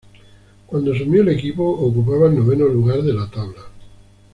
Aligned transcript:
Cuando 0.65 0.93
asumió, 0.93 1.21
el 1.21 1.29
equipo 1.29 1.61
ocupaba 1.63 2.25
el 2.25 2.33
noveno 2.35 2.65
lugar 2.67 3.03
de 3.03 3.13
la 3.13 3.29
tabla. 3.29 3.61